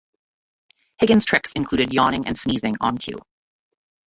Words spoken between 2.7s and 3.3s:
on cue.